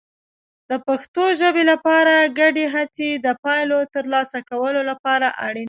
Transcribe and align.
د 0.69 0.71
پښتو 0.87 1.23
ژبې 1.41 1.63
لپاره 1.71 2.13
ګډې 2.39 2.65
هڅې 2.75 3.09
د 3.25 3.27
پایلو 3.43 3.79
ترلاسه 3.95 4.39
کولو 4.49 4.81
لپاره 4.89 5.27
اړین 5.45 5.57
دي. 5.59 5.59